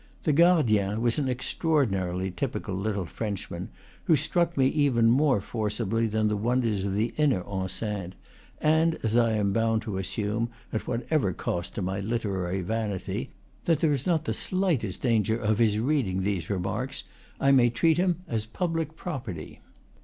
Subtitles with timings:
[0.23, 3.69] The gardien was an extra ordinarily typical little Frenchman,
[4.05, 8.15] who struck me even more forcibly than the wonders of the inner enceinte;
[8.59, 13.29] and as I am bound to assume, at whatever cost to my literary vanity,
[13.65, 17.03] that there is not the slightest danger of his reading these remarks,
[17.39, 19.61] I may treat him as public property.